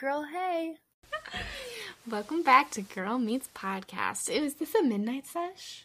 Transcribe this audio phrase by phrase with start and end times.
[0.00, 0.76] Girl, hey.
[2.10, 4.30] Welcome back to Girl Meets Podcast.
[4.30, 5.84] Is this a midnight sesh?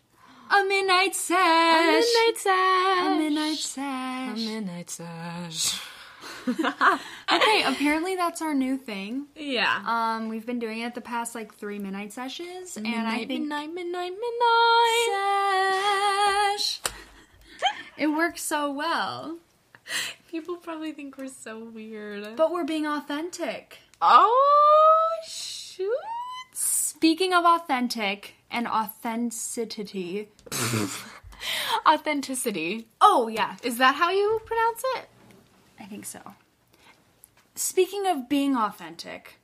[0.50, 1.36] A midnight sesh.
[1.36, 3.06] A midnight sesh.
[3.06, 4.38] A midnight sesh.
[4.38, 5.82] A midnight sesh.
[7.34, 9.26] okay, apparently that's our new thing.
[9.36, 9.84] Yeah.
[9.86, 13.74] Um, we've been doing it the past like three midnight sessions, and I think midnight,
[13.74, 15.10] midnight, midnight.
[16.58, 16.80] sesh.
[17.98, 19.40] it works so well,
[20.30, 22.36] People probably think we're so weird.
[22.36, 23.80] but we're being authentic.
[24.08, 25.90] Oh shoot!
[26.54, 30.30] Speaking of authentic and authenticity.
[31.88, 32.88] Authenticity.
[33.02, 35.10] Oh yeah, Is that how you pronounce it?
[35.80, 36.22] I think so.
[37.56, 39.40] Speaking of being authentic,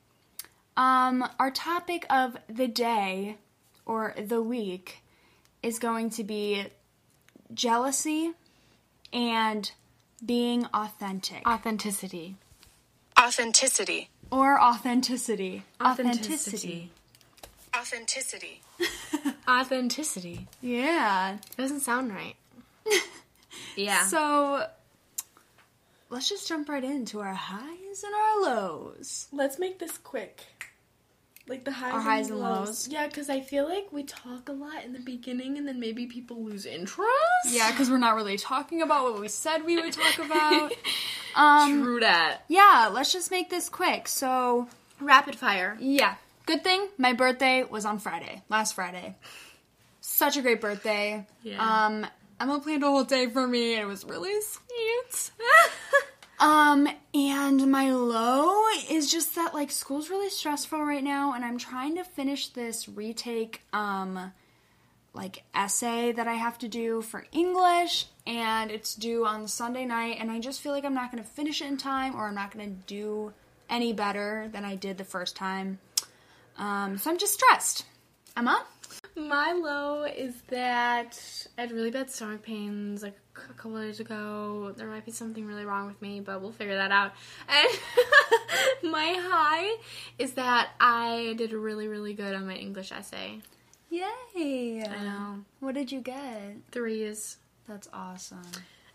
[0.77, 3.37] um, our topic of the day
[3.85, 5.03] or the week
[5.61, 6.65] is going to be
[7.53, 8.31] jealousy
[9.13, 9.71] and
[10.25, 12.37] being authentic Authenticity.
[13.19, 14.09] Authenticity.
[14.31, 15.63] Or authenticity.
[15.83, 16.89] Authenticity.
[17.75, 18.61] Authenticity.
[19.47, 20.47] Authenticity.
[20.61, 21.37] Yeah.
[21.57, 22.35] Doesn't sound right.
[23.75, 24.05] yeah.
[24.07, 24.65] So
[26.09, 29.27] let's just jump right into our highs and our lows.
[29.31, 30.45] Let's make this quick.
[31.51, 32.87] Like the highs, Our highs and lows.
[32.87, 36.05] Yeah, because I feel like we talk a lot in the beginning and then maybe
[36.05, 37.09] people lose interest.
[37.45, 40.71] Yeah, because we're not really talking about what we said we would talk about.
[41.35, 42.45] um, True that.
[42.47, 44.07] yeah, let's just make this quick.
[44.07, 44.69] So,
[45.01, 45.75] Rapid fire.
[45.81, 46.15] Yeah.
[46.45, 49.17] Good thing my birthday was on Friday, last Friday.
[49.99, 51.27] Such a great birthday.
[51.43, 51.85] Yeah.
[51.87, 52.07] Um,
[52.39, 53.75] Emma planned a whole day for me.
[53.75, 55.31] It was really sweet.
[56.41, 61.57] um, and my low is just that like school's really stressful right now, and I'm
[61.57, 64.33] trying to finish this retake um
[65.13, 70.17] like essay that I have to do for English, and it's due on Sunday night,
[70.19, 72.51] and I just feel like I'm not gonna finish it in time, or I'm not
[72.51, 73.33] gonna do
[73.69, 75.79] any better than I did the first time.
[76.57, 77.85] Um, so I'm just stressed.
[78.35, 78.65] Emma?
[79.15, 83.17] My low is that I had really bad stomach pains like
[83.49, 84.73] a couple days ago.
[84.75, 87.13] There might be something really wrong with me, but we'll figure that out.
[87.47, 87.69] And
[88.91, 89.77] my high
[90.19, 93.39] is that I did really, really good on my English essay.
[93.89, 94.83] Yay!
[94.83, 95.39] I know.
[95.59, 96.57] What did you get?
[96.71, 97.37] Threes.
[97.67, 98.41] That's awesome.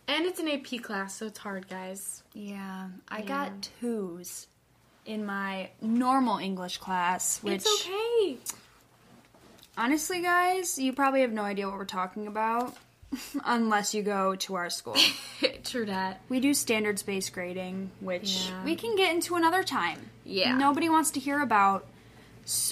[0.09, 2.23] And it's an AP class, so it's hard, guys.
[2.33, 4.47] Yeah, I got twos
[5.05, 8.37] in my normal English class, which It's okay.
[9.77, 12.77] honestly, guys, you probably have no idea what we're talking about
[13.44, 14.97] unless you go to our school.
[15.65, 16.21] True that.
[16.28, 18.65] we do standards based grading, which Yeah.
[18.65, 20.11] we can get into another time.
[20.25, 20.56] Yeah.
[20.56, 21.87] Nobody wants to hear about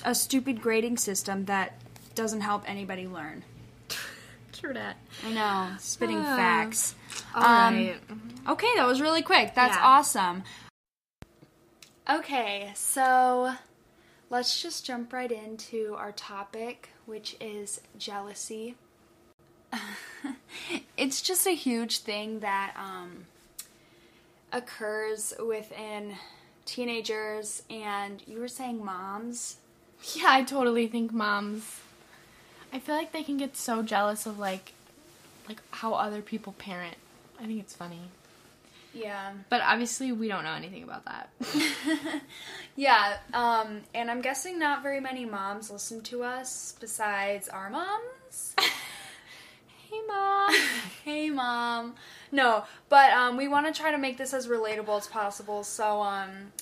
[0.05, 1.75] a stupid grading system that
[2.15, 3.43] doesn't help anybody learn.
[4.53, 4.97] True that.
[5.27, 6.37] I know, spitting Ah.
[6.37, 6.95] facts.
[7.35, 8.01] Alright.
[8.49, 9.55] Okay, that was really quick.
[9.55, 9.83] That's Yeah.
[9.87, 10.45] awesome.
[12.09, 13.55] Okay, so
[14.31, 18.77] let's just jump right into our topic, which is jealousy.
[20.97, 23.27] it's just a huge thing that um,
[24.53, 26.17] occurs within
[26.65, 29.57] teenagers, and you were saying moms.
[30.15, 31.81] Yeah, I totally think moms.
[32.73, 34.73] I feel like they can get so jealous of like,
[35.49, 36.97] like how other people parent.
[37.41, 38.01] I think it's funny,
[38.93, 39.33] Yeah.
[39.51, 41.29] but obviously we don't know anything about that.
[42.77, 48.57] Yeah, um, and I'm guessing not very many moms listen to us besides our moms.
[49.95, 50.55] hey, mom.
[51.05, 51.95] hey, mom.
[52.33, 55.63] No, but um, we want to try to make this as relatable as possible.
[55.63, 56.53] So um,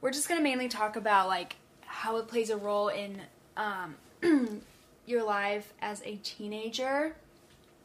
[0.00, 3.20] we're just gonna mainly talk about like how it plays a role in
[3.56, 3.96] um,
[5.06, 7.14] your life as a teenager.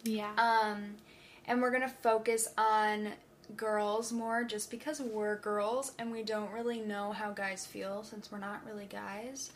[0.04, 0.32] Yeah.
[0.38, 0.96] Um,
[1.48, 3.14] and we're gonna focus on
[3.56, 8.32] girls more just because we're girls and we don't really know how guys feel since
[8.32, 9.52] we're not really guys.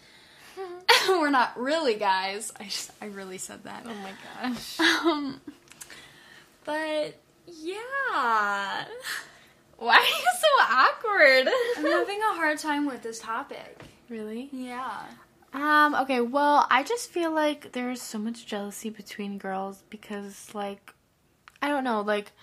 [1.10, 2.52] we're not really guys.
[2.60, 3.86] I just, I really said that.
[3.86, 4.12] oh my
[4.50, 4.80] gosh.
[4.80, 5.42] Um,
[6.66, 7.16] but
[7.48, 8.86] yeah,
[9.78, 11.48] Why are you so awkward?
[11.78, 13.82] I'm having a hard time with this topic.
[14.10, 14.50] really?
[14.52, 15.06] Yeah.
[15.54, 20.94] Um, okay, well, I just feel like there's so much jealousy between girls because, like,
[21.62, 22.34] I don't know, like,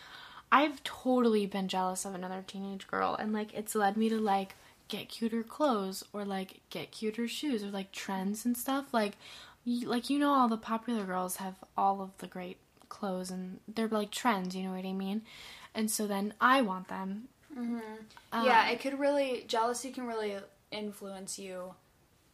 [0.50, 4.56] I've totally been jealous of another teenage girl, and, like, it's led me to, like,
[4.88, 8.86] get cuter clothes or, like, get cuter shoes or, like, trends and stuff.
[8.92, 9.16] Like,
[9.64, 13.60] you, like, you know, all the popular girls have all of the great clothes and
[13.66, 15.22] they're, like, trends, you know what I mean?
[15.74, 17.28] And so then I want them.
[17.56, 18.44] Mm-hmm.
[18.44, 20.36] yeah, um, it could really, jealousy can really
[20.70, 21.74] influence you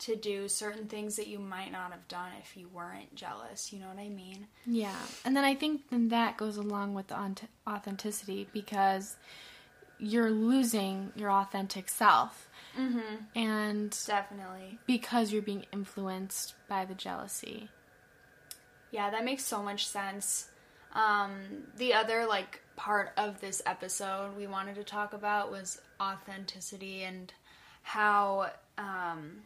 [0.03, 3.73] to do certain things that you might not have done if you weren't jealous.
[3.73, 4.49] You know what I mean?
[4.67, 7.37] Yeah, and then I think then that goes along with the
[7.69, 9.17] authenticity because
[9.99, 12.49] you're losing your authentic self,
[12.79, 13.25] mm-hmm.
[13.35, 14.79] and Definitely.
[14.87, 17.69] because you're being influenced by the jealousy.
[18.91, 20.49] Yeah, that makes so much sense.
[20.95, 27.03] Um, the other like part of this episode we wanted to talk about was authenticity
[27.03, 27.33] and
[27.83, 29.43] how um,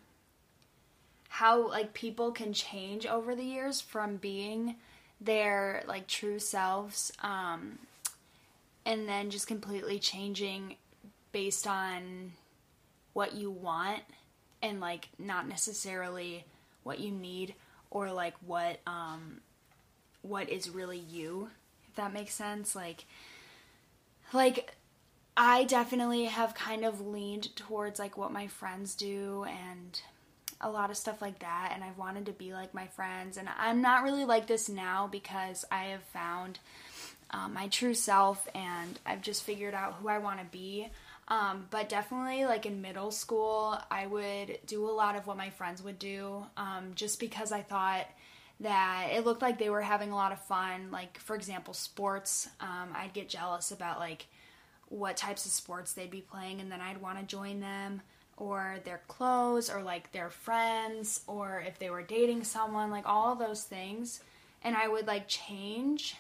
[1.29, 4.77] how like people can change over the years from being
[5.21, 7.79] their like true selves um,
[8.87, 10.77] and then just completely changing
[11.33, 12.33] based on
[13.13, 14.03] what you want
[14.63, 16.45] and like not necessarily
[16.85, 17.55] what you need
[17.91, 19.41] or like what um
[20.23, 21.51] what is really you
[21.89, 22.75] if that makes sense.
[22.75, 23.05] Like
[24.33, 24.75] like
[25.37, 30.01] I definitely have kind of leaned towards like what my friends do and
[30.61, 33.49] a lot of stuff like that and I've wanted to be like my friends and
[33.59, 36.61] I'm not really like this now because I have found
[37.31, 40.89] um, my true self and I've just figured out who I want to be.
[41.29, 45.51] Um, but definitely, like in middle school, I would do a lot of what my
[45.51, 48.07] friends would do um, just because I thought
[48.61, 50.91] that it looked like they were having a lot of fun.
[50.93, 52.49] Like, for example, sports.
[52.61, 54.27] Um, I'd get jealous about like
[54.89, 58.03] what types of sports they'd be playing, and then I'd want to join them
[58.37, 63.35] or their clothes or like their friends or if they were dating someone, like all
[63.35, 64.21] those things.
[64.63, 66.17] And I would like change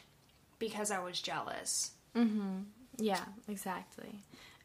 [0.58, 1.92] because I was jealous.
[2.14, 2.60] Mm-hmm.
[2.98, 4.20] Yeah, exactly.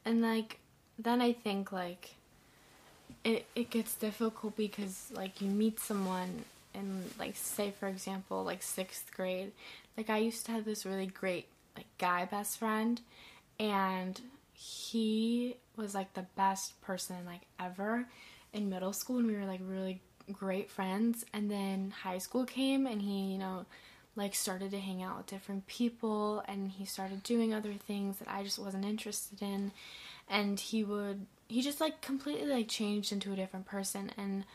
[0.06, 0.60] And like
[0.98, 2.16] then I think like
[3.24, 8.62] it it gets difficult because like you meet someone and like say for example like
[8.62, 9.52] 6th grade.
[9.98, 13.02] Like I used to have this really great like guy best friend
[13.60, 14.20] and
[14.54, 18.06] he was like the best person like ever
[18.54, 20.02] in middle school and we were like really
[20.32, 23.66] great friends and then high school came and he you know
[24.16, 28.28] like started to hang out with different people and he started doing other things that
[28.30, 29.72] I just wasn't interested in.
[30.30, 34.12] And he would he just like completely like changed into a different person.
[34.18, 34.46] And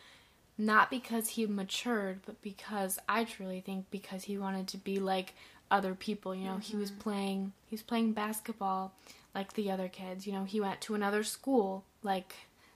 [0.58, 5.34] not because he matured but because I truly think because he wanted to be like
[5.70, 6.58] other people you know?
[6.58, 8.92] He was playing he was playing basketball
[9.34, 10.26] like the other kids.
[10.26, 12.34] You know he went to another school like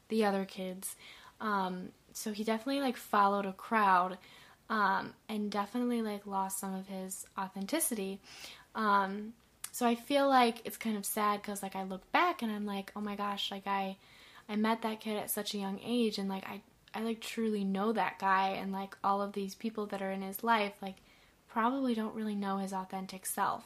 [0.09, 0.97] the other kids.
[1.43, 4.19] Um so he definitely like followed a crowd
[4.71, 8.21] um, and definitely like lost some of his authenticity.
[8.75, 9.35] Um,
[9.73, 12.65] so I feel like it's kind of sad because like I look back and I'm
[12.65, 13.97] like, oh my gosh, like I
[14.49, 16.63] I met that kid at such a young age and like I
[16.95, 20.23] I like truly know that guy and like all of these people that are in
[20.23, 20.97] his life like
[21.49, 23.65] probably don't really know his authentic self.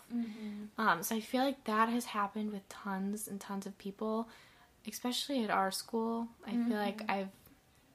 [0.78, 4.26] Um, so I feel like that has happened with tons and tons of people,
[4.88, 6.28] especially at our school.
[6.46, 7.28] I feel like I've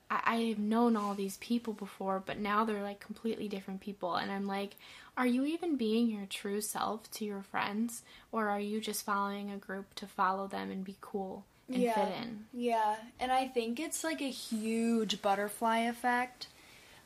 [0.09, 4.15] I, I have known all these people before, but now they're like completely different people.
[4.15, 4.75] And I'm like,
[5.17, 8.03] are you even being your true self to your friends?
[8.31, 11.93] Or are you just following a group to follow them and be cool and Yeah.
[11.93, 12.45] fit in?
[12.53, 16.47] Yeah, and I think it's like a huge butterfly effect.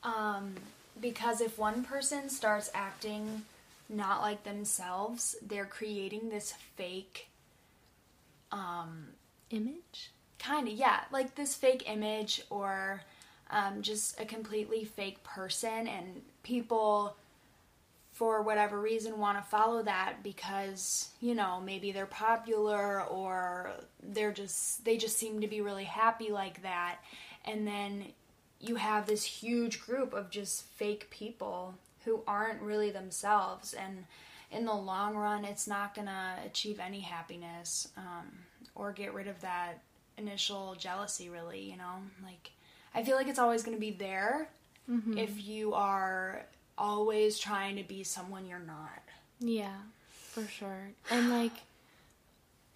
[0.04, 0.56] Um,
[1.00, 3.44] because if one person starts acting
[3.90, 7.28] not like themselves, they're creating this fake,
[8.52, 9.08] um,
[9.50, 10.12] Image?
[10.44, 13.02] Kind of, yeah, like this fake image or
[13.50, 17.16] um, just a completely fake person, and people,
[18.12, 23.72] for whatever reason, want to follow that because, you know, maybe they're popular or
[24.02, 26.98] they're just, they just seem to be really happy like that.
[27.46, 28.06] And then
[28.60, 33.74] you have this huge group of just fake people who aren't really themselves.
[33.74, 34.06] And
[34.52, 38.32] in the long run, it's not going to achieve any happiness um,
[38.76, 39.82] or get rid of that
[40.18, 41.96] initial jealousy, really, you know?
[42.24, 42.52] Like,
[42.94, 44.50] I feel like it's always going to be there
[44.90, 45.18] mm-hmm.
[45.18, 46.46] if you are
[46.78, 49.02] always trying to be someone you're not.
[49.40, 49.76] Yeah,
[50.12, 50.90] for sure.
[51.10, 51.52] And like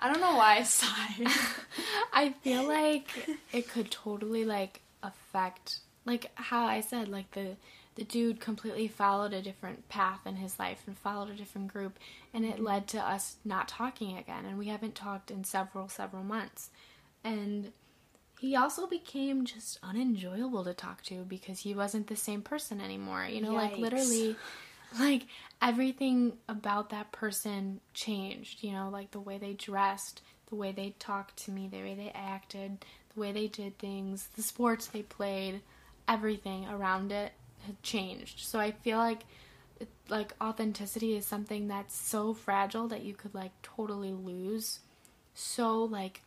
[0.00, 1.26] I don't know why I sighed.
[2.12, 3.08] I feel like
[3.52, 7.56] it could totally like affect like how I said like the
[7.96, 11.98] the dude completely followed a different path in his life and followed a different group
[12.32, 12.64] and it mm-hmm.
[12.64, 16.70] led to us not talking again and we haven't talked in several several months.
[17.22, 17.72] And
[18.40, 23.24] he also became just unenjoyable to talk to because he wasn't the same person anymore.
[23.24, 24.36] You know, like literally
[24.98, 25.26] like
[25.62, 30.94] everything about that person changed, you know, like the way they dressed, the way they
[30.98, 32.84] talked to me, the way they acted,
[33.14, 35.60] the way they did things, the sports they played,
[36.08, 37.32] everything around it
[37.64, 38.40] had changed.
[38.40, 39.24] So I feel like
[40.08, 44.80] like authenticity is something that's so fragile that you could like totally lose.
[45.34, 46.22] So like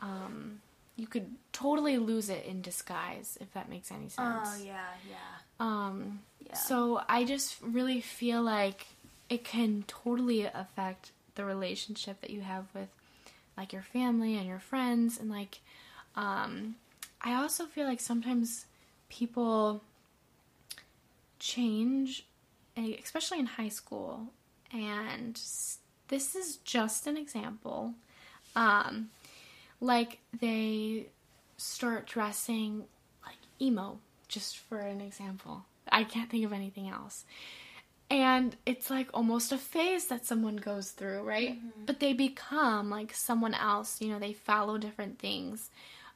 [0.00, 0.60] um
[0.96, 4.18] you could totally lose it in disguise if that makes any sense.
[4.18, 5.16] oh yeah, yeah.
[5.60, 6.54] Um, Yeah.
[6.54, 8.86] So I just really feel like
[9.28, 12.88] it can totally affect the relationship that you have with
[13.56, 15.60] like your family and your friends and like
[16.16, 16.76] um
[17.20, 18.66] I also feel like sometimes
[19.08, 19.82] people
[21.44, 22.24] change
[22.76, 24.28] eh, especially in high school.
[24.72, 25.38] And
[26.08, 27.94] this is just an example.
[28.56, 29.10] Um
[29.80, 31.06] like they
[31.58, 32.84] start dressing
[33.26, 33.98] like emo
[34.28, 35.66] just for an example.
[35.92, 37.24] I can't think of anything else.
[38.10, 41.58] And it's like almost a phase that someone goes through right?
[41.84, 45.70] But they become like someone else you know they follow different things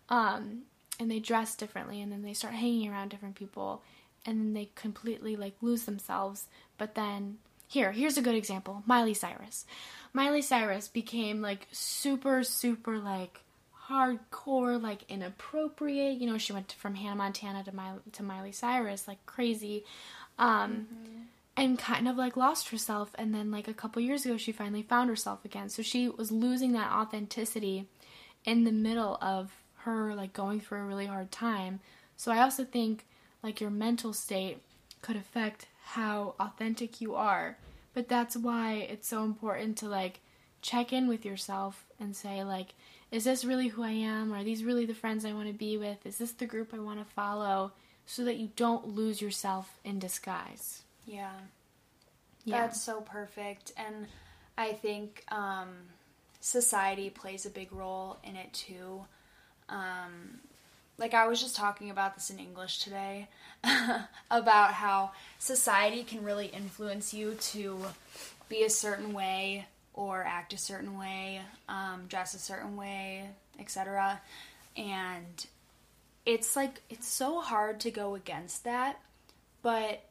[0.08, 0.62] um
[0.98, 3.82] and they dress differently and then they start hanging around different people
[4.26, 6.46] and then they completely like lose themselves.
[6.76, 8.82] But then here here's a good example.
[8.86, 9.66] Miley cyrus.
[10.12, 13.40] Miley cyrus became like super super like
[13.88, 16.18] hardcore like inappropriate.
[16.20, 19.84] You know she went from hannah montana to, My- to miley cyrus like crazy.
[20.38, 20.86] Um
[21.56, 23.10] and kind of like lost herself.
[23.16, 25.68] And then like a couple years ago she finally found herself again.
[25.68, 27.86] So she was losing that authenticity
[28.44, 31.80] in the middle of her like going through a really hard time.
[32.16, 33.04] So i also think
[33.42, 34.58] like your mental state
[35.02, 37.56] could affect how authentic you are
[37.94, 40.20] but that's why it's so important to like
[40.60, 42.74] check in with yourself and say like
[43.10, 45.76] is this really who i am are these really the friends i want to be
[45.78, 47.72] with is this the group i want to follow
[48.06, 51.32] so that you don't lose yourself in disguise Yeah.
[52.44, 52.62] Yeah.
[52.62, 53.72] That's so perfect.
[53.76, 54.06] And
[54.56, 55.68] I think um,
[56.40, 59.04] society plays a big role in it too.
[59.68, 60.40] Um,
[60.98, 63.28] like, I was just talking about this in English today
[64.30, 67.80] about how society can really influence you to
[68.48, 73.28] be a certain way or act a certain way, um, dress a certain way,
[73.58, 74.20] etc.
[74.76, 75.46] And
[76.26, 79.00] it's like, it's so hard to go against that,
[79.62, 80.04] but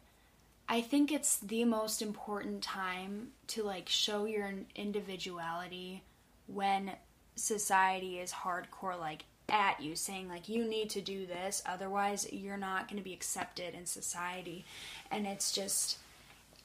[0.69, 6.03] I think it's the most important time to like show your individuality
[6.47, 6.91] when
[7.35, 12.57] society is hardcore like at you saying like you need to do this otherwise you're
[12.57, 14.65] not going to be accepted in society.
[15.09, 15.97] And it's just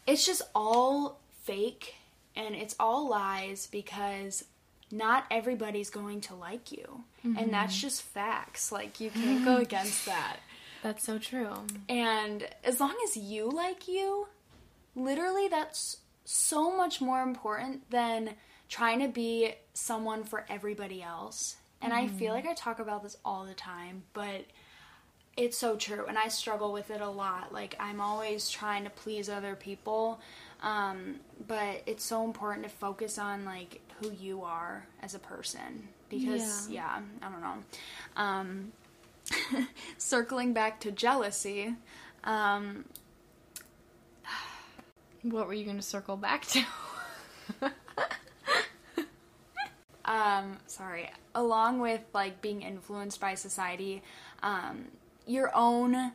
[0.06, 1.94] it's just all fake
[2.34, 4.44] and it's all lies because
[4.90, 7.04] not everybody's going to like you.
[7.24, 7.80] And that's mm-hmm.
[7.80, 8.70] just facts.
[8.70, 10.38] Like you can't go against that.
[10.82, 11.54] That's so true.
[11.88, 14.28] And as long as you like you,
[14.94, 18.30] literally that's so much more important than
[18.68, 21.56] trying to be someone for everybody else.
[21.82, 24.44] And I feel like I talk about this all the time, but
[25.36, 26.06] it's so true.
[26.06, 27.52] And I struggle with it a lot.
[27.52, 30.20] Like, I'm always trying to please other people.
[30.62, 31.16] Um,
[31.48, 35.88] but it's so important to focus on, like, who you are as a person.
[36.08, 37.54] Because, yeah, I don't know.
[38.16, 38.72] Um,
[39.98, 41.74] circling back to jealousy,
[42.24, 42.84] um,
[45.22, 46.64] what were you going to circle back to
[50.12, 54.02] um, sorry, along with like being influenced by society,
[54.42, 54.84] um,
[55.26, 56.12] your own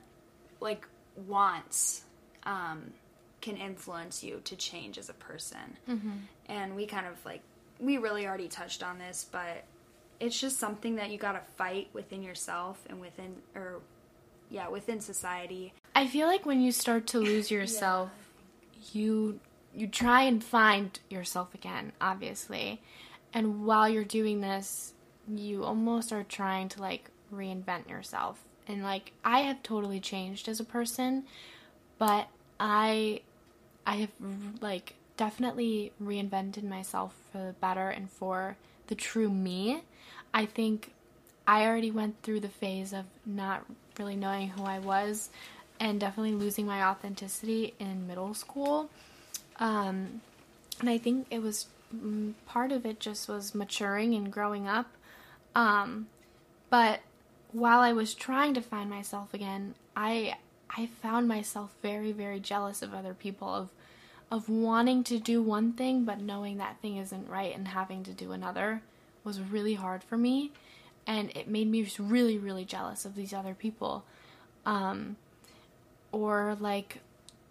[0.62, 0.88] like
[1.26, 2.04] wants
[2.44, 2.92] um,
[3.42, 5.78] can influence you to change as a person.
[6.48, 7.42] And we kind of like
[7.80, 9.64] we really already touched on this, but
[10.20, 13.82] it's just something that you gotta fight within yourself and within or
[14.52, 15.74] yeah within society.
[15.96, 18.12] I feel like when you start to lose yourself,
[18.94, 19.40] you
[19.74, 22.80] you try and find yourself again, obviously.
[23.38, 24.94] And while you're doing this,
[25.28, 28.40] you almost are trying to like reinvent yourself.
[28.68, 31.24] And like I have totally changed as a person,
[32.00, 32.30] but
[32.60, 33.22] I
[33.86, 34.10] I have
[34.60, 39.84] like definitely reinvented myself for the better and for the true me.
[40.34, 40.94] I think
[41.46, 43.66] I already went through the phase of not
[44.00, 45.30] really knowing who I was
[45.80, 48.90] and definitely losing my authenticity in middle school.
[49.58, 50.22] Um,
[50.80, 51.68] and I think it was
[52.46, 54.88] part of it just was maturing and growing up.
[55.56, 56.08] Um,
[56.70, 57.00] but
[57.52, 60.36] while I was trying to find myself again, I
[60.70, 63.70] I found myself very very jealous of other people of
[64.30, 68.12] of wanting to do one thing but knowing that thing isn't right and having to
[68.12, 68.82] do another
[69.24, 70.52] was really hard for me
[71.06, 74.04] and it made me just really really jealous of these other people
[74.66, 75.16] um,
[76.12, 77.00] or like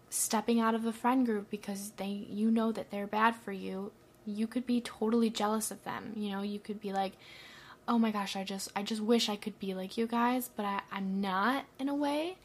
[0.09, 3.91] stepping out of a friend group because they you know that they're bad for you
[4.27, 6.41] you could be totally jealous of them you know?
[6.41, 7.13] You could be like
[7.87, 10.65] oh my gosh i just i just wish i could be like you guys but
[10.65, 12.37] I, i'm not in a way.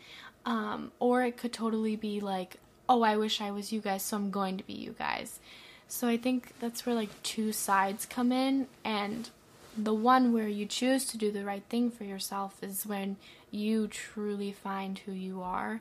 [0.45, 2.57] Um, or it could totally be like
[2.89, 5.41] oh i wish i was you guys so i'm going to be you guys.
[5.89, 9.31] So i think that's where like two sides come in and
[9.77, 13.17] the one where you choose to do the right thing for yourself is when
[13.51, 15.81] you truly find who you are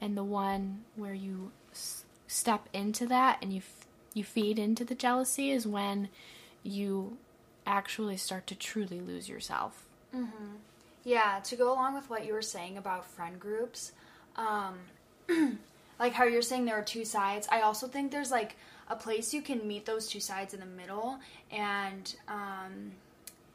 [0.00, 3.60] and the one where you s- step into that and you
[4.18, 6.08] you feed into the jealousy is when
[6.62, 7.16] you
[7.66, 9.86] actually start to truly lose yourself.
[11.04, 13.92] Yeah, to go along with what you were saying about friend groups,
[14.36, 14.78] um,
[15.98, 18.56] like how you're saying there are two sides, I also think there's like
[18.88, 21.18] a place you can meet those two sides in the middle,
[21.50, 22.92] and um,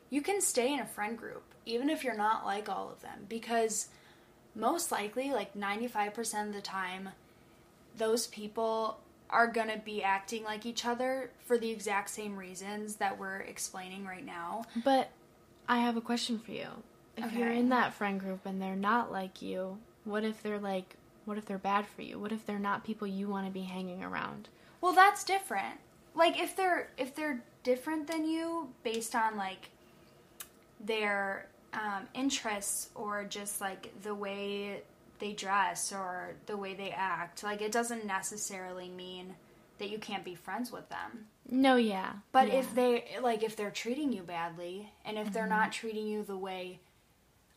[0.10, 3.26] you can stay in a friend group even if you're not like all of them
[3.30, 3.88] because
[4.56, 7.10] most likely, like 95% of the time,
[7.98, 9.00] those people
[9.34, 14.06] are gonna be acting like each other for the exact same reasons that we're explaining
[14.06, 14.64] right now.
[14.84, 15.10] But
[15.68, 16.68] I have a question for you.
[17.18, 20.96] If you're in that friend group and they're not like you, what if they're like
[21.26, 22.20] what if they're bad for you?
[22.20, 24.50] What if they're not people you want to be hanging around?
[24.82, 25.80] Well, that's different.
[26.16, 29.70] Like if they're if they're different than you based on like
[30.80, 34.84] their um, interests or just like the way
[35.24, 39.36] they dress or the way they act, like it doesn't necessarily mean
[39.78, 41.28] that you can't be friends with them.
[41.50, 42.12] No, yeah.
[42.34, 42.56] But yeah.
[42.56, 46.38] if they like if they're treating you badly and if they're not treating you the
[46.38, 46.82] way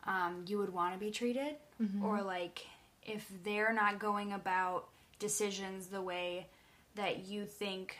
[0.05, 1.55] um, you would want to be treated,
[2.01, 2.65] or like
[3.03, 4.87] if they're not going about
[5.19, 6.47] decisions the way
[6.95, 7.97] that you think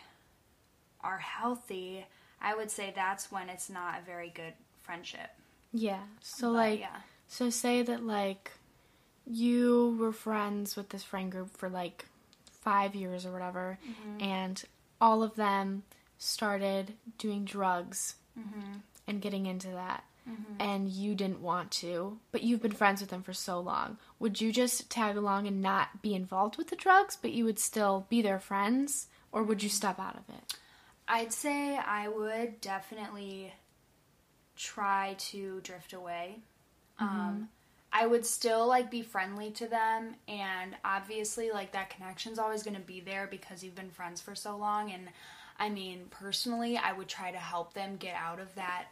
[1.01, 2.05] are healthy,
[2.41, 5.29] I would say that's when it's not a very good friendship.
[5.73, 6.03] Yeah.
[6.21, 7.01] So But, like yeah.
[7.27, 8.51] so say that like
[9.29, 12.05] you were friends with this friend group for like
[12.61, 14.21] 5 years or whatever Mm-hmm.
[14.23, 14.63] and
[15.01, 15.83] all of them
[16.17, 18.77] started doing drugs Mm-hmm.
[19.07, 20.03] and getting into that.
[20.59, 23.97] And you didn't want to, but you've been friends with them for so long.
[24.19, 27.59] Would you just tag along and not be involved with the drugs, but you would
[27.59, 29.07] still be their friends?
[29.31, 30.55] Or would you step out of it?
[31.07, 33.53] I'd say I would definitely
[34.57, 36.39] try to drift away.
[36.99, 37.47] Um,
[37.91, 42.75] I would still like be friendly to them, and obviously, like that connection's always going
[42.75, 44.91] to be there because you've been friends for so long.
[44.91, 45.07] And
[45.57, 48.85] I mean, personally, I would try to help them get out of that.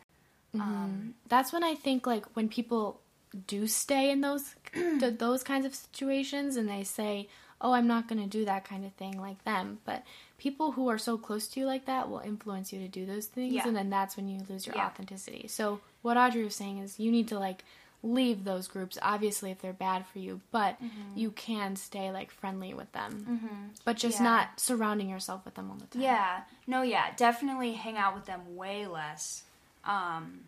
[0.54, 3.02] um that's when I think like when people
[3.48, 7.28] do stay in those th- those kinds of situations and they say,
[7.60, 10.04] "Oh, I'm not going to do that kind of thing like them." But
[10.38, 13.26] people who are so close to you like that will influence you to do those
[13.26, 13.68] things Yeah.
[13.68, 14.86] and then that's when you lose your Yeah.
[14.88, 15.48] authenticity.
[15.50, 17.66] So, what Audrey was saying is you need to like
[18.06, 20.78] leave those groups obviously if they're bad for you, but
[21.15, 23.72] you can stay like friendly with them.
[23.84, 24.24] But just Yeah.
[24.24, 26.02] not surrounding yourself with them all the time.
[26.04, 29.44] Yeah, no, yeah, definitely hang out with them way less.
[29.84, 30.46] Um,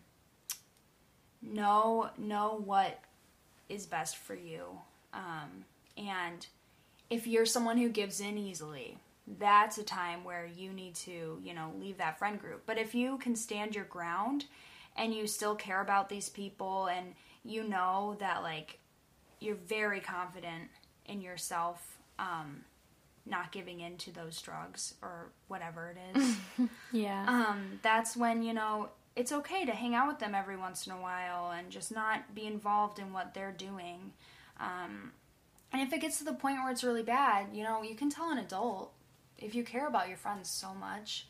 [1.42, 3.00] know know what
[3.68, 4.80] is best for you,
[5.12, 5.64] um,
[5.96, 6.46] and
[7.10, 8.98] if you're someone who gives in easily,
[9.38, 12.62] that's a time where you need to, you know, leave that friend group.
[12.66, 14.46] But if you can stand your ground
[14.98, 18.78] and you still care about these people and you know that like
[19.40, 20.64] you're very confident
[21.06, 22.62] in yourself, um,
[23.24, 26.36] not giving in to those drugs or whatever it is,
[26.92, 27.24] Yeah.
[27.26, 30.92] um, that's when, you know, it's okay to hang out with them every once in
[30.92, 34.12] a while and just not be involved in what they're doing.
[34.60, 35.12] Um,
[35.72, 38.10] and if it gets to the point where it's really bad, you know, you can
[38.10, 38.92] tell an adult.
[39.38, 41.26] If you care about your friends so much,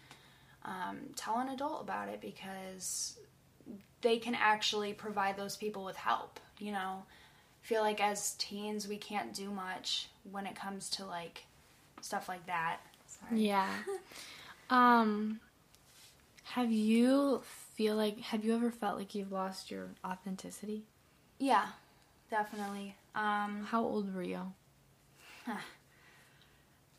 [0.65, 3.19] um, tell an adult about it because
[4.01, 7.05] they can actually provide those people with help, you know.
[7.63, 11.45] feel like as teens we can't do much when it comes to like
[12.01, 12.79] stuff like that.
[13.07, 13.41] Sorry.
[13.43, 13.69] Yeah.
[14.71, 15.41] um
[16.45, 17.43] have you
[17.75, 20.85] feel like have you ever felt like you've lost your authenticity?
[21.39, 21.67] Yeah,
[22.31, 22.97] definitely.
[23.15, 24.53] Um, How old were you?
[25.45, 25.59] Huh.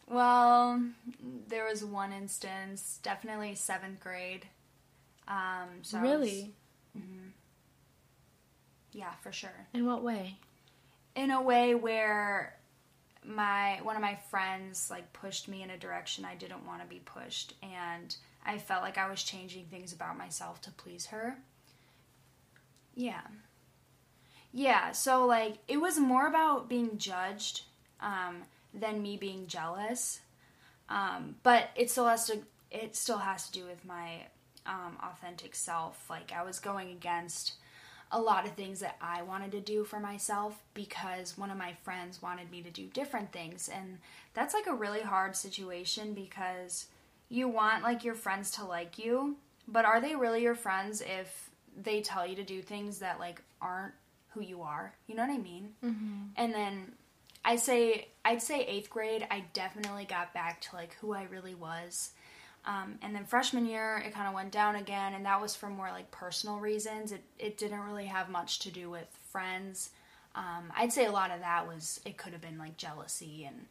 [0.08, 0.82] well,
[1.48, 4.46] there was one instance, definitely seventh grade.
[5.28, 6.38] Um, so I
[6.96, 7.34] really?
[8.92, 9.68] yeah, for sure.
[9.74, 10.38] In what way?
[11.16, 12.56] in a way where
[13.26, 16.88] my one of my friends like pushed me in a direction I didn't want to
[16.88, 21.38] be pushed and I felt like I was changing things about myself to please her.
[22.96, 23.22] Yeah.
[24.54, 27.64] Yeah, so like it was more about being judged
[28.00, 30.22] um, than me being jealous.
[30.88, 32.40] Um, but it still has to
[32.72, 34.22] it still has to do with my
[34.66, 36.06] um, authentic self.
[36.10, 37.54] Like I was going against
[38.12, 41.74] a lot of things that I wanted to do for myself because one of my
[41.84, 44.00] friends wanted me to do different things and
[44.34, 46.88] that's like a really hard situation because
[47.30, 51.50] you want like your friends to like you, but are they really your friends if
[51.82, 53.94] they tell you to do things that like aren't
[54.30, 54.96] who you are?
[55.08, 55.70] You know what I mean?
[55.86, 56.24] Mm-hmm.
[56.36, 56.94] And then
[57.46, 59.28] I say I'd say eighth grade.
[59.30, 62.12] I definitely got back to like who I really was.
[62.66, 65.70] Um, and then freshman year, it kind of went down again, and that was for
[65.70, 67.12] more like personal reasons.
[67.12, 69.90] It it didn't really have much to do with friends.
[70.36, 73.66] Um, I'd say a lot of that was it could have been like jealousy and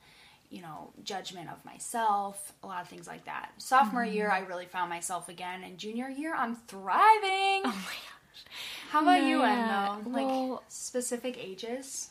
[0.50, 3.52] you know judgment of myself, a lot of things like that.
[3.58, 4.14] Sophomore Mm-hmm.
[4.14, 7.62] year, I really found myself again, and junior year, I'm thriving.
[7.64, 8.44] Oh my gosh.
[8.90, 10.10] How about you, Endo?
[10.10, 12.10] Like well- specific ages?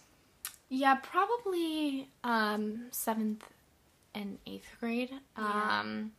[0.69, 3.43] Yeah, probably um seventh
[4.13, 5.11] and eighth grade.
[5.37, 5.79] Yeah.
[5.81, 6.11] Um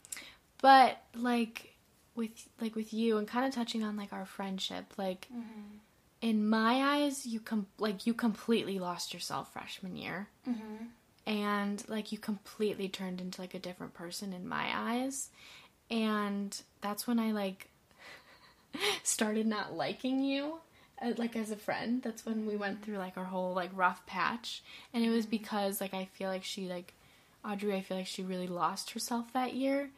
[0.61, 1.75] but like
[2.18, 5.77] with like with you and kind of touching on like our friendship, like mm-hmm.
[6.21, 10.29] in my eyes, you com like you completely lost yourself freshman year.
[10.47, 10.85] Mm-hmm.
[11.27, 15.29] And like you completely turned into like a different person in my eyes.
[15.90, 17.68] And that's when I like
[19.03, 20.59] started not liking you
[21.01, 22.03] uh, like as a friend.
[22.03, 24.62] That's when we went through like our whole like rough patch.
[24.92, 25.31] And it was mm-hmm.
[25.31, 26.94] because like i feel like she like
[27.44, 29.90] audrey i feel like she really lost herself that year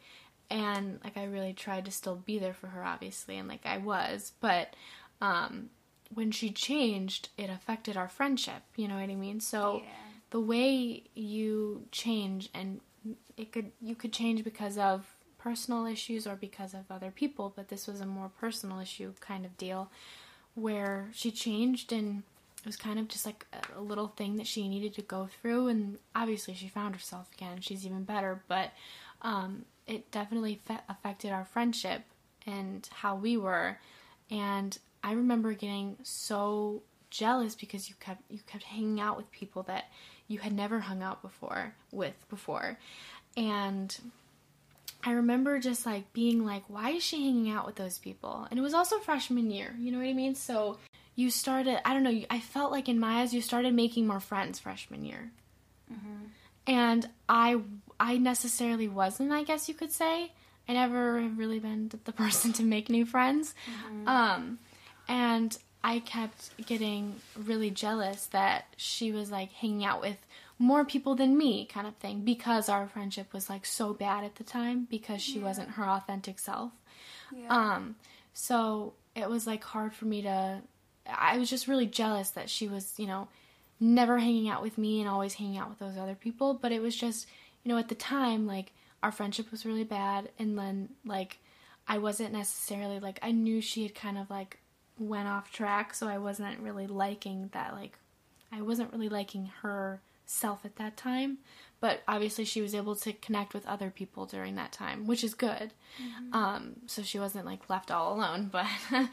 [0.51, 3.77] and like i really tried to still be there for her obviously and like i
[3.77, 4.75] was but
[5.21, 5.69] um
[6.13, 9.89] when she changed it affected our friendship you know what i mean so Yeah.
[10.31, 12.81] the way you change and
[13.37, 15.05] it could you could change because of
[15.37, 19.45] personal issues or because of other people but this was a more personal issue kind
[19.45, 19.89] of deal
[20.53, 22.23] where she changed and
[22.59, 25.27] it was kind of just like a, a little thing that she needed to go
[25.41, 28.71] through and obviously she found herself again she's even better but
[29.23, 32.01] um, it definitely fe- affected our friendship
[32.45, 33.77] and how we were
[34.29, 39.63] and i remember getting so jealous because you kept you kept hanging out with people
[39.63, 39.85] that
[40.27, 42.77] you had never hung out before with before
[43.37, 43.97] and
[45.03, 48.47] I remember just like being like, why is she hanging out with those people?
[48.49, 50.35] And it was also freshman year, you know what I mean?
[50.35, 50.77] So
[51.15, 54.19] you started, I don't know, I felt like in my eyes, you started making more
[54.19, 55.31] friends freshman year.
[55.91, 56.25] Mm-hmm.
[56.67, 57.59] And I,
[58.01, 60.31] I necessarily wasn't, I guess you could say.
[60.67, 63.53] I never have really been the person to make new friends.
[64.07, 64.57] Um,
[65.07, 70.17] and I kept getting really jealous that she was like hanging out with
[70.57, 74.35] more people than me, kind of thing, because our friendship was like so bad at
[74.35, 76.71] the time because she wasn't her authentic self.
[77.49, 77.95] Um,
[78.33, 80.61] so it was like hard for me to.
[81.07, 83.27] I was just really jealous that she was, you know,
[83.79, 86.53] never hanging out with me and always hanging out with those other people.
[86.53, 87.27] But it was just,
[87.63, 91.39] you know, at the time, like our friendship was really bad, and then like
[91.87, 94.59] I wasn't necessarily like I knew she had kind of like
[94.97, 97.73] went off track, so I wasn't really liking that.
[97.73, 97.97] Like
[98.51, 101.39] I wasn't really liking her self at that time.
[101.79, 105.33] But obviously, she was able to connect with other people during that time, which is
[105.33, 105.73] good.
[106.31, 108.51] Um, so she wasn't like left all alone.
[108.89, 109.09] But,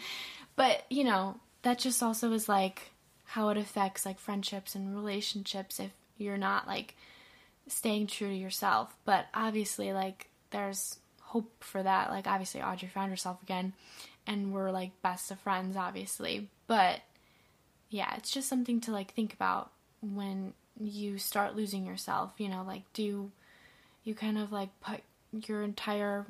[0.54, 2.90] but you know, that just also is like
[3.24, 6.94] how it affects like friendships and relationships if you're not like
[7.68, 8.94] staying true to yourself.
[9.04, 12.10] But obviously, like there's hope for that.
[12.10, 13.72] Like obviously, Audrey found herself again,
[14.26, 16.48] and we're like best of friends, obviously.
[16.66, 17.00] But
[17.90, 22.32] yeah, it's just something to like think about when you start losing yourself.
[22.38, 23.30] You know, like do
[24.04, 25.00] you kind of like put
[25.46, 26.26] your entire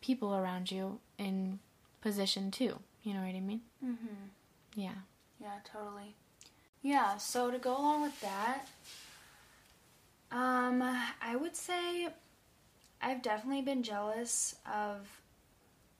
[0.00, 1.58] people around you in
[2.00, 2.78] position too?
[3.02, 3.60] You know what I mean?
[3.84, 4.28] Mm-hmm.
[4.74, 4.92] Yeah.
[5.40, 6.14] Yeah, totally.
[6.82, 8.66] Yeah, so to go along with that,
[10.32, 10.82] um,
[11.20, 12.08] I would say
[13.02, 15.08] I've definitely been jealous of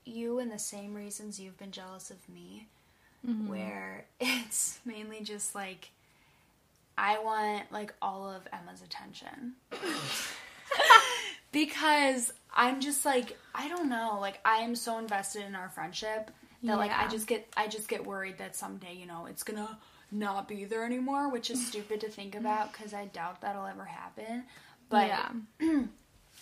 [0.05, 2.69] you in the same reasons you've been jealous of me,
[3.47, 5.91] where it's mainly just like
[6.97, 9.55] I want like all of Emma's attention.
[11.53, 16.31] because I'm just like I don't know, like I am so invested in our friendship
[16.63, 19.59] that like I just get I just get worried that someday, you know, it's going
[19.59, 19.77] to
[20.13, 23.85] not be there anymore, which is stupid to think about cuz I doubt that'll ever
[23.85, 24.45] happen.
[24.89, 25.31] But yeah.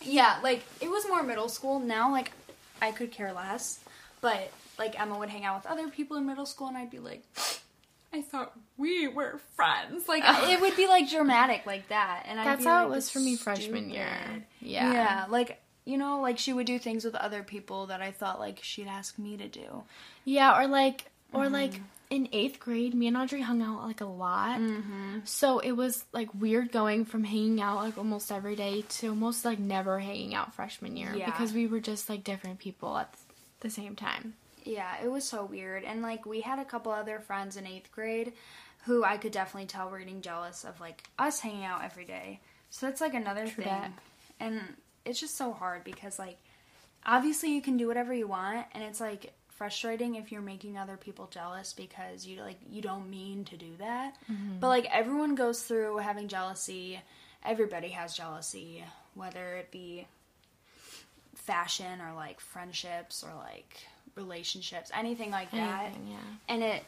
[0.03, 1.81] yeah, like it was more middle school.
[1.81, 2.33] Now, like
[2.81, 3.81] I could care less.
[4.21, 6.99] But like Emma would hang out with other people in middle school, and I'd be
[6.99, 7.23] like,
[8.13, 10.09] I thought we were friends.
[10.09, 13.11] Like it would be like dramatic like that, and I'd That's how like, it was
[13.11, 14.47] for me freshman year.
[14.61, 14.93] Yeah.
[14.93, 18.41] yeah, like you know, like she would do things with other people that I thought
[18.41, 19.83] like she'd ask me to do.
[20.25, 21.83] Yeah, or like, or like mm-hmm.
[22.11, 24.59] In eighth grade, me and Audrey hung out like a lot.
[24.61, 25.19] Mm-hmm.
[25.25, 29.45] So it was like weird going from hanging out like almost every day to almost
[29.45, 31.27] like never hanging out freshman year Yeah.
[31.27, 33.13] because we were just like different people at
[33.61, 34.35] the same time.
[34.65, 35.85] Yeah, it was so weird.
[35.85, 38.33] And like we had a couple other friends in eighth grade
[38.87, 42.41] who I could definitely tell were getting jealous of like us hanging out every day.
[42.71, 43.65] So that's like another thing.
[43.67, 43.93] that.
[44.41, 44.61] And
[45.05, 46.39] it's just so hard because like
[47.05, 50.97] obviously you can do whatever you want and it's like frustrating if you're making other
[50.97, 54.15] people jealous because you like you don't mean to do that.
[54.31, 54.61] Mm-hmm.
[54.61, 57.01] But like everyone goes through having jealousy.
[57.45, 60.07] Everybody has jealousy, whether it be
[61.35, 63.81] fashion or like friendships or like
[64.15, 65.87] relationships, anything like that.
[65.87, 66.55] Anything, yeah.
[66.55, 66.85] And it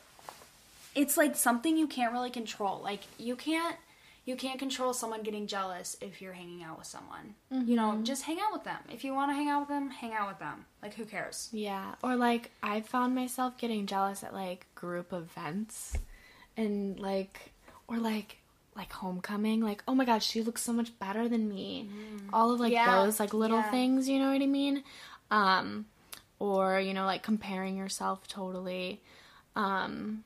[0.94, 2.80] it's like something you can't really control.
[2.82, 3.76] Like you can't
[4.24, 7.34] you can't control someone getting jealous if you're hanging out with someone.
[7.50, 8.78] You know, just hang out with them.
[8.92, 10.66] If you want to hang out with them, hang out with them.
[10.82, 11.48] Like who cares?
[11.52, 15.96] Yeah, or like I found myself getting jealous at like group events
[16.56, 17.52] and like
[17.88, 18.36] or like
[18.76, 21.88] like homecoming like oh my god she looks so much better than me
[22.32, 23.70] all of like Yeah, those like little yeah.
[23.70, 24.84] things you know what i mean
[25.30, 25.86] um
[26.38, 29.00] or you know like comparing yourself totally
[29.56, 30.22] um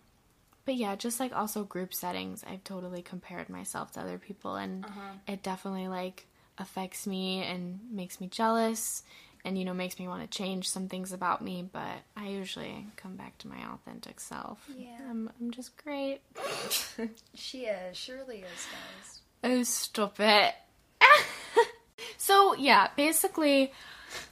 [0.64, 4.84] but yeah just like also group settings i've totally compared myself to other people and
[4.84, 5.00] uh-huh.
[5.28, 6.26] it definitely like
[6.58, 9.02] affects me and makes me jealous
[9.44, 12.86] and you know makes me want to change some things about me but i usually
[12.96, 14.88] come back to my authentic self Yeah.
[15.10, 16.20] i'm, I'm just great
[17.34, 17.96] She is.
[17.96, 19.20] She really is, guys.
[19.42, 20.54] oh stop it
[22.16, 23.72] so yeah basically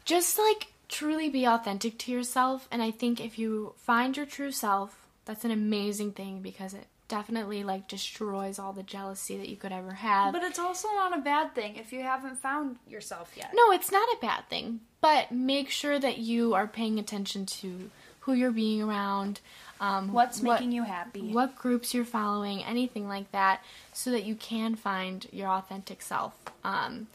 [0.04, 4.50] just like truly be authentic to yourself and i think if you find your true
[4.52, 9.56] self that's an amazing thing because it definitely like destroys all the jealousy that you
[9.56, 13.32] could ever have But it's also not a bad thing if you haven't found yourself
[13.36, 13.50] yet.
[13.54, 17.90] No, it's not a bad thing, but make sure that you are paying attention to
[18.20, 19.40] who you're being around,
[19.80, 21.32] um, What's what- making you happy?
[21.32, 26.32] what groups you're following, anything like that, so that you can find your authentic self.
[26.64, 27.08] Um,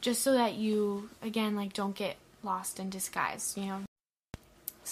[0.00, 3.80] just so that you, again, like don't get lost in disguise, you know.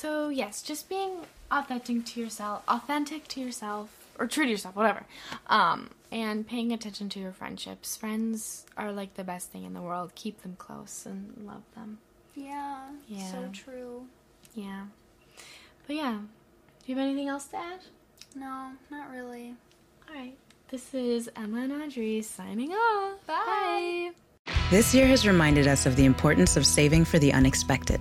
[0.03, 1.13] So yes, just being
[1.53, 3.89] authentic to yourself, authentic to yourself,
[4.19, 5.05] or true to yourself, whatever.
[5.47, 7.97] Um, and paying attention to your friendships.
[7.97, 10.11] Friends are like the best thing in the world.
[10.17, 11.99] Keep them close and love them.
[12.35, 13.31] Yeah, Yeah.
[13.31, 14.07] so true.
[14.57, 14.87] Yeah.
[15.87, 17.81] But yeah, do you have anything else to add?
[18.35, 19.55] No, not really.
[20.09, 20.35] All right.
[20.69, 23.25] This is Emma and Audrey signing off.
[23.25, 24.11] Bye.
[24.69, 28.01] This year has reminded us of the importance of saving for the unexpected.